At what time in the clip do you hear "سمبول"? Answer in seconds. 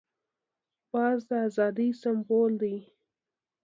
2.01-2.51